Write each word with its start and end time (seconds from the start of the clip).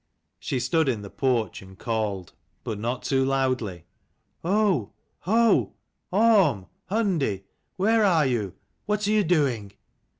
She 0.39 0.59
stood 0.59 0.89
in 0.89 1.03
the 1.03 1.11
porch 1.11 1.61
and 1.61 1.77
called, 1.77 2.33
but 2.63 2.71
7 2.71 2.83
hot 2.83 3.03
too 3.03 3.23
loudly," 3.23 3.85
Ho! 4.41 4.93
Orm! 5.27 6.65
Hundi! 6.89 7.43
where 7.75 8.03
are 8.03 8.25
you? 8.25 8.55
what 8.87 9.07
are 9.07 9.11
you 9.11 9.23
doing?" 9.23 9.73